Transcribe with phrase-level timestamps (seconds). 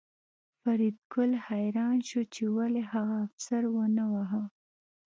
[0.61, 4.43] فریدګل حیران شو چې ولې هغه افسر ونه واهه